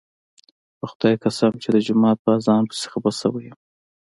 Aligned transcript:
په 0.77 0.85
خدای 0.91 1.15
قسم 1.23 1.51
چې 1.61 1.69
د 1.75 1.77
جومات 1.87 2.17
په 2.21 2.29
اذان 2.37 2.63
پسې 2.69 2.85
خپه 2.93 3.11
شوی 3.19 3.43
یم. 3.47 3.57